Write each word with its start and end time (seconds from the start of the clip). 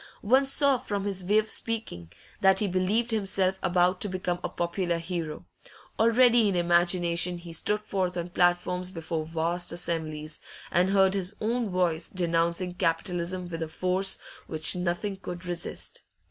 One 0.23 0.45
saw 0.45 0.79
from 0.79 1.03
his 1.05 1.23
way 1.23 1.37
of 1.37 1.47
speaking, 1.51 2.11
that 2.39 2.57
he 2.57 2.67
believed 2.67 3.11
himself 3.11 3.59
about 3.61 4.01
to 4.01 4.09
become 4.09 4.39
a 4.43 4.49
popular 4.49 4.97
hero; 4.97 5.45
already 5.99 6.47
in 6.49 6.55
imagination 6.55 7.37
he 7.37 7.53
stood 7.53 7.81
forth 7.81 8.17
on 8.17 8.29
platforms 8.31 8.89
before 8.89 9.23
vast 9.25 9.71
assemblies, 9.71 10.39
and 10.71 10.89
heard 10.89 11.13
his 11.13 11.35
own 11.39 11.69
voice 11.69 12.09
denouncing 12.09 12.73
capitalism 12.73 13.47
with 13.47 13.69
force 13.71 14.17
which 14.47 14.75
nothing 14.75 15.17
could 15.17 15.45
resist. 15.45 16.01